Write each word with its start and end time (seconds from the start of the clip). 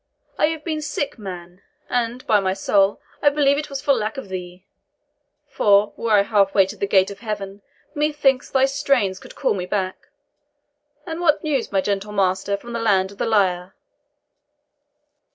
I 0.39 0.47
have 0.47 0.63
been 0.63 0.81
sick, 0.81 1.19
man, 1.19 1.61
and, 1.87 2.25
by 2.25 2.39
my 2.39 2.53
soul, 2.55 2.99
I 3.21 3.29
believe 3.29 3.59
it 3.59 3.69
was 3.69 3.83
for 3.83 3.93
lack 3.93 4.17
of 4.17 4.29
thee; 4.29 4.65
for, 5.47 5.93
were 5.95 6.09
I 6.13 6.23
half 6.23 6.55
way 6.55 6.65
to 6.65 6.75
the 6.75 6.87
gate 6.87 7.11
of 7.11 7.19
heaven, 7.19 7.61
methinks 7.93 8.49
thy 8.49 8.65
strains 8.65 9.19
could 9.19 9.35
call 9.35 9.53
me 9.53 9.67
back. 9.67 10.07
And 11.05 11.21
what 11.21 11.43
news, 11.43 11.71
my 11.71 11.81
gentle 11.81 12.13
master, 12.13 12.57
from 12.57 12.73
the 12.73 12.79
land 12.79 13.11
of 13.11 13.19
the 13.19 13.27
lyre? 13.27 13.75